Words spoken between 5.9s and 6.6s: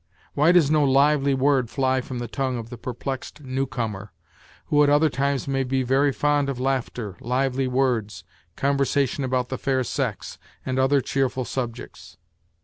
fond of